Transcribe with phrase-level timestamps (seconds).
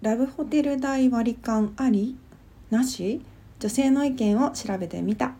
[0.00, 2.16] ラブホテル代割り勘あり？
[2.70, 3.20] なし？
[3.58, 5.34] 女性の意見を調べてみた。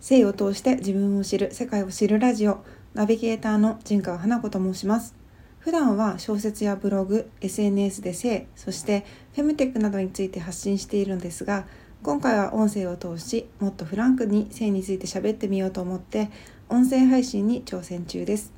[0.00, 2.62] 性を通して自分を知る世界を知るラジオ。
[2.92, 5.14] ナビゲーターの陣川花子と申します。
[5.60, 11.66] 普段は小説やブログ SNS で性そしてフェムテックなどについて発信しているのですが
[12.02, 16.30] 今回は音声を通しもっとフランクに性について喋ってみようと思って
[16.68, 18.52] 音声配信に挑戦中です。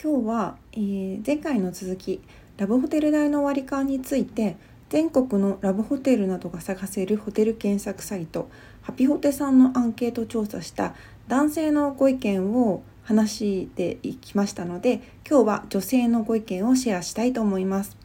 [0.00, 2.22] 今日は、えー、前回の続き
[2.58, 4.56] ラブホテル代の割り勘について
[4.90, 8.50] 全国のラブホテルなどが探せるホテル検索サイト
[8.82, 10.94] ハピホテさんのアンケート調査した
[11.28, 14.94] 男性のご意見を話していきましたので
[15.28, 17.96] 今日は女性のご意見をシェアしたいと思います。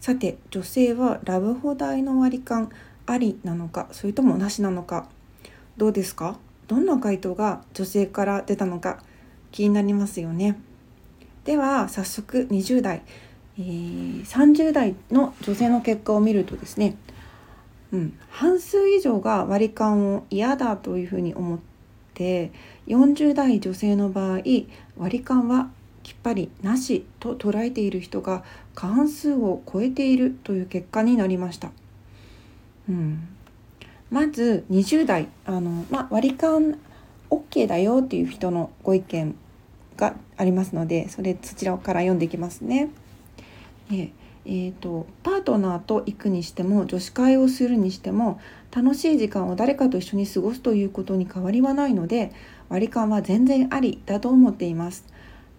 [0.00, 2.70] さて女性はラブホ代の割り勘
[3.04, 5.08] ありなのかそれともなしなのか
[5.76, 6.38] どうですか？
[6.68, 9.02] どんな回答が女性から出たのか
[9.52, 10.58] 気になりますよね。
[11.44, 13.02] では早速20代。
[13.58, 16.96] え、30代の女性の結果を見るとですね、
[17.92, 21.58] うん、半数以上が割り勘を嫌だというふうに思っ
[22.14, 22.52] て
[22.86, 24.38] 40代女性の場合
[24.96, 25.70] 割り勘は
[26.02, 31.70] きっぱりなしと捉えている人が過半数を超えているという結果になりました。
[32.88, 33.28] うん、
[34.10, 36.78] まず20代あの、ま、割り勘
[37.30, 39.34] OK だよっていう人のご意見
[39.96, 42.90] がありますのでそれそちらから読んでいきますね。
[43.90, 48.40] えーと、パートナーと行くにしても女子会をするにしても
[48.74, 52.32] 楽しい時間を誰かと一緒に過ごすということに変わりはないので
[52.68, 55.04] 割り勘は全然ありだと思っています。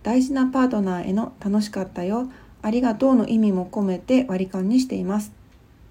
[0.02, 2.30] 大事なパートナーへの楽しかったよ。
[2.62, 5.32] ありがとうの意味も込めて割り勘にしています。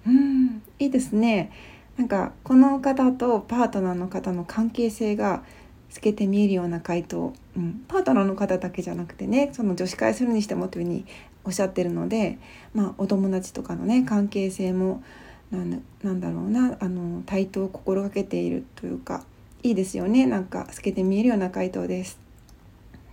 [0.07, 1.51] うんいいですね。
[1.97, 5.43] なんかこの方とパートナーの方の関係性が
[5.91, 11.07] 透けて見えるような回答、うん、パートナーの方だけじゃなくてねその女子会するにしてもというふうに
[11.49, 12.39] おっしゃってるので、
[12.75, 15.03] まあ、お友達とかのね関係性も
[15.51, 19.25] なんだろうなあの対等を心がけているというか
[19.63, 22.21] いいですよねなんか透けて見えるような回答です。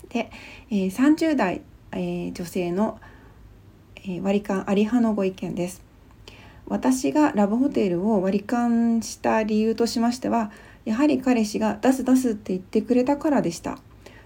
[0.10, 0.30] で、
[0.70, 1.62] えー、30代、
[1.94, 3.00] えー、女性の、
[3.96, 5.82] えー、割り勘あり派のご意見です。
[6.68, 10.52] 私がラブホテルを割り勘した理由としましては
[10.84, 13.80] やはり彼氏が出す出すって言ってくれたからでした。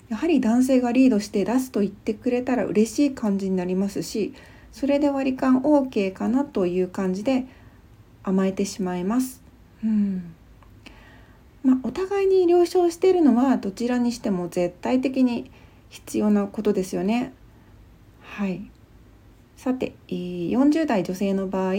[0.09, 4.33] やはり男性がリードして出すと言ってくれたら嬉しい感じになりますし
[4.71, 7.45] それで割り勘 OK かなという感じで
[8.23, 9.41] 甘えてしまいます。
[9.83, 10.35] うん
[11.63, 15.51] まあ、お互いに了承しているのはどちらにしても絶対的に
[15.89, 17.33] 必要なことですよね。
[18.21, 18.69] はい、
[19.57, 21.73] さて40代女性の場合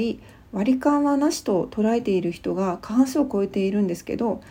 [0.53, 4.43] 割り勘はなしと捉えている人が過半数を超えているんですけど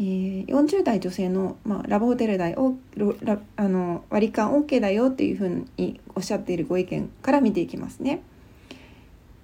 [0.00, 2.76] えー、40代女性の、まあ、ラブホテル代を
[3.20, 8.22] ラあの割り勘 OK だよっていうふうにおっしゃっているご意見から見ていきますね。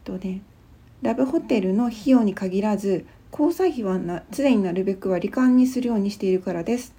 [0.04, 0.42] とね
[1.02, 6.94] ラブホテルの費用に限らず交際費はな常になるべく割り勘にするようにしているからです。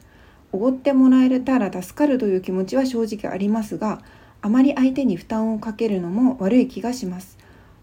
[0.51, 4.01] おごってもらえたら助かるという気持ちは正直ありますが
[4.41, 7.37] あまり相手に負担をかけるのも悪い気がします。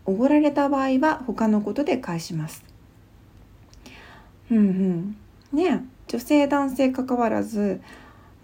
[0.05, 2.63] おごられた場合は他のことで返します。
[4.51, 5.17] うんうん
[5.53, 7.81] ね女性男性関わらず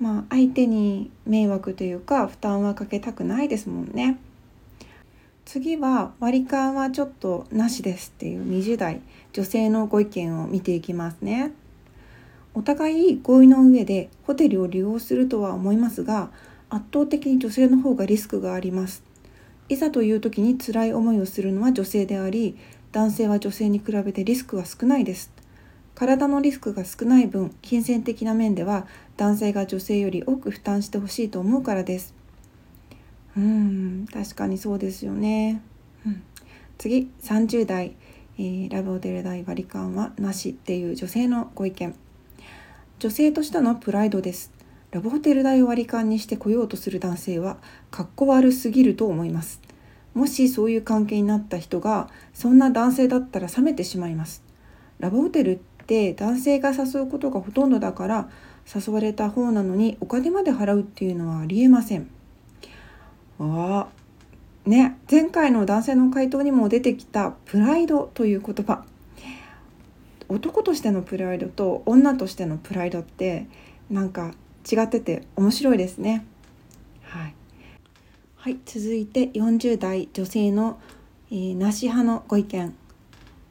[0.01, 4.19] まあ相手に迷惑というか負担はかけたくないですもんね。
[5.45, 9.01] 次は割り勘はちょっとなしですっていう20代
[9.33, 11.53] 女性のご意見を見ていきますね。
[12.55, 16.31] お互い合意の上でホテルを利用するとは思いますが
[16.69, 19.03] 圧倒的に女性の方がリスクがあります。
[19.71, 22.57] いざという時に辛い思いをするのは女性であり
[22.93, 25.38] 男性は女性に比べてリスクは少ないです。
[25.99, 28.87] 体のリスクが少ない分金銭的な面では
[29.17, 32.15] 男性が女性より多く負担してほしいと思うからです。
[33.37, 35.61] うん確かにそうですよね、
[36.07, 36.23] うん、
[36.77, 37.97] 次30代、
[38.39, 41.93] えー、ラブホテル代割り勘はなしっていう女性のご意見。
[43.01, 44.53] 女性としてのプライドです。
[44.93, 47.57] ラブホテル代を割り勘にして来ようとする男性は
[47.91, 49.61] かっこ悪すぎると思います。
[50.15, 54.45] もしそういう関係になった人がそんな男性だったら冷めてしまいます。
[55.01, 58.29] ラブホテルって男性が誘うことがほとんどだから
[58.67, 62.11] 誘われた方なのにお金まで払うっていうのはありえません。
[63.41, 63.89] あ
[64.67, 68.85] ね前回の男性の回答にも出てきたプライドという言葉
[70.29, 73.47] 男としてのプライドと女としてのプライドって
[73.89, 74.33] なんか
[74.71, 76.27] 違ってて面白いですね。
[77.05, 77.35] はい、
[78.37, 80.79] はい、続いて40代女性の、
[81.31, 82.75] えー、なし派のご意見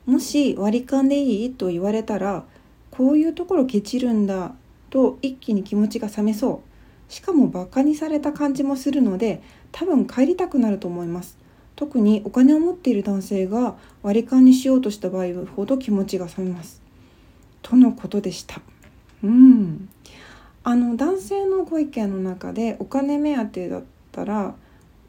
[0.08, 2.46] もし割り勘でいいと言われたら
[2.92, 4.54] こういうところケチるんだ
[4.90, 7.14] と一気に気持ちが冷めそう。
[7.14, 11.38] しかもバカにされた感じもするので多分帰りたくなると思います。
[11.76, 16.82] 特にお金を持っている男性が割り勘にしようとした場合ほど気持ちが冷めます。
[17.62, 18.62] とのことでした。
[19.24, 19.90] うん。
[20.64, 24.56] あの男性のご意見の中でお金目当てだったら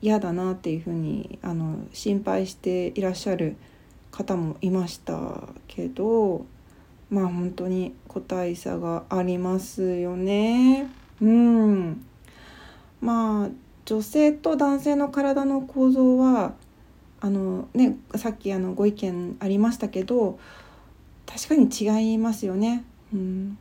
[0.02, 3.56] 嫌だなっていうふうにあの心配していらっしゃる
[4.10, 6.46] 方もいましたけど
[7.10, 10.88] まあ本当に個体差がありますよね。
[11.20, 12.04] うん
[13.00, 13.50] まあ
[13.84, 16.54] 女性と男性の体の構造は
[17.20, 20.38] あのねさっきあのご意見ありましたけど
[21.26, 22.84] 確かに違いますよね。
[23.12, 23.58] うん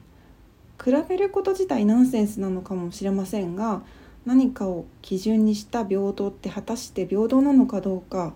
[0.83, 3.81] 比べること自体ナンセンスなのかもしれませんが
[4.25, 8.33] 何かを基準にした平等って果たして平等なのかどうか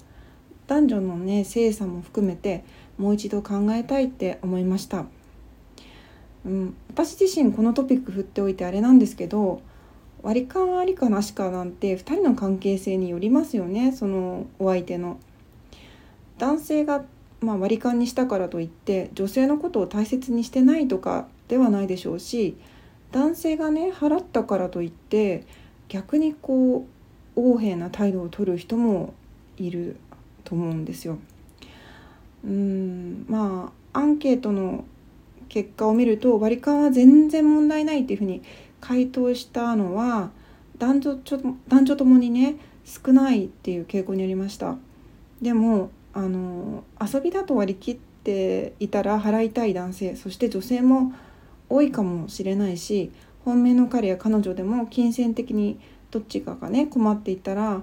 [0.71, 2.63] 男女のね性差も含めて
[2.97, 5.03] もう一度考えたいって思いました、
[6.45, 9.61] うん、私自身このトピック振っておいてあれなんですけど
[10.23, 15.19] 割り勘ありかなしかなんて2人の関係性によりますよねそのお相手の。
[16.37, 17.03] 男性が
[17.41, 22.55] まあ、割り勘にしたからといって女性のことを大切にしてないとかではないでしょうし
[23.11, 25.47] 男性がね払ったからといって
[25.89, 26.85] 逆にこ
[27.35, 29.15] う横柄な態度を取る人も
[29.57, 29.97] いる
[30.43, 31.17] と思うんですよ。
[32.43, 34.85] うんまあアンケートの
[35.49, 38.41] 結果を見ると割り勘は全然問題ないっていうふうに
[38.79, 40.31] 回答したのは
[40.77, 42.55] 男女ちょ男女ともにね
[42.85, 44.77] 少ないっていう傾向にありました。
[45.41, 51.13] でもあの遊びだと割り切っていたら払いたい男性そして女性も
[51.69, 53.11] 多いかもしれないし
[53.45, 55.79] 本命の彼や彼女でも金銭的に
[56.11, 57.81] どっちかがね困っていたら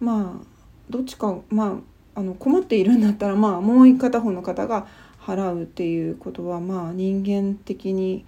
[0.00, 0.51] まあ
[0.90, 1.80] どっちかま
[2.14, 4.86] ああの困っているんだったらまあもう片方の方が
[5.20, 8.24] 払うっていうことはまあ人間的に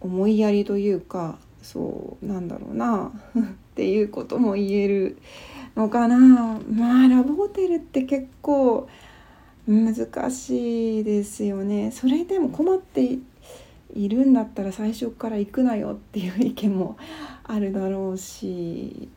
[0.00, 3.42] 思いやりというかそうなんだろうな っ
[3.74, 5.18] ていうことも言える
[5.76, 6.60] のかな。
[6.70, 8.88] まあラブホテルって結構
[9.66, 9.94] 難
[10.30, 11.90] しいですよね。
[11.90, 13.18] それでも困って
[13.94, 16.96] いるんだったら最初から行くなよっていう意見も
[17.44, 19.08] あるだろうし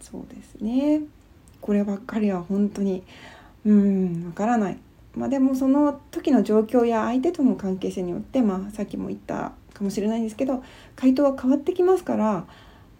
[0.00, 1.02] そうですね。
[1.60, 3.02] こればっかりは本当に
[3.64, 4.78] うんわからない
[5.14, 10.62] まあでもその時の状況や相手との関係性によってまあさっきも言ったかもしれないんですけど
[10.96, 12.46] 回答は変わってきますから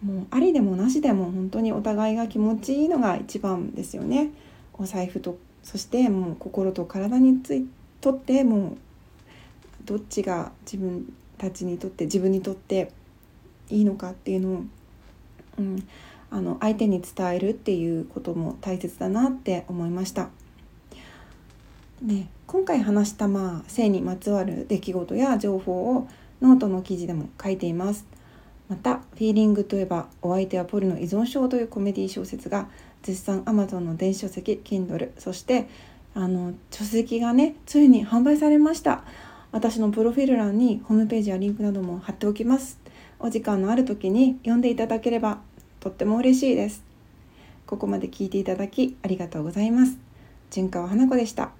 [0.05, 4.31] もうありでもなしでも本当にお互いが気持ちいいのが一番ですよね。
[4.73, 7.67] お財布とそしてもう心と体につい
[8.01, 8.77] とってもう
[9.85, 12.91] どっちが自分たちにとって自分にとって
[13.69, 14.63] いいのかっていうのを、
[15.59, 15.87] うん、
[16.31, 20.31] あの相手に伝えるっていうことも大切だなって思いました。
[22.03, 26.09] ね、今回話したまあ性にまつわる出来事や情報を
[26.41, 28.07] ノートの記事でも書いています。
[28.69, 32.69] また「フィーリングといえばお相手はポルノ依存症」というコメディ小説が
[33.03, 35.69] 絶賛 Amazon の電子書籍 Kindle そして
[36.15, 39.05] あの書籍がねついに販売されました
[39.53, 42.79] 私のプロフィール欄にホームページやリンクなども貼っておきます
[43.19, 45.41] お時間のある時に読んでいただければ
[45.81, 46.85] とっても嬉しいです。
[47.67, 49.97] ここまで聞いていただきありがとうございます。
[50.51, 51.60] 純川花子でした。